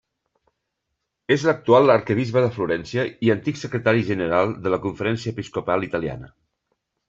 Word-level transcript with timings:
És 1.35 1.43
l'actual 1.49 1.93
arquebisbe 1.97 2.43
de 2.45 2.49
Florència 2.57 3.05
i 3.27 3.31
antic 3.35 3.61
secretari 3.67 4.05
general 4.11 4.57
de 4.67 4.75
la 4.77 4.83
Conferència 4.89 5.35
Episcopal 5.37 5.91
Italiana. 5.93 6.35